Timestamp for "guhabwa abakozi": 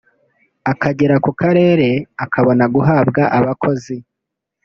2.73-3.95